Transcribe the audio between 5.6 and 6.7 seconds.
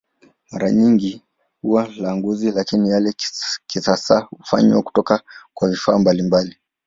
vifaa mbalimbali.